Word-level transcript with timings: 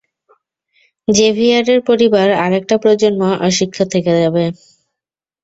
জেভিয়ারের 1.07 1.79
পরিবার 1.89 2.27
আরেকটা 2.45 2.75
প্রজন্ম 2.83 3.21
অশিক্ষিত 3.47 3.87
থেকে 3.93 4.11
যাবে। 4.19 4.43